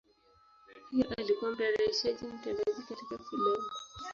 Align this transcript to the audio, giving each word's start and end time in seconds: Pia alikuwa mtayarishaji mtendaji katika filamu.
Pia 0.89 1.05
alikuwa 1.17 1.51
mtayarishaji 1.51 2.25
mtendaji 2.27 2.81
katika 2.89 3.17
filamu. 3.17 3.69